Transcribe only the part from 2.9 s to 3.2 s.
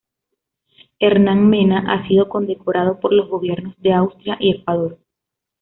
por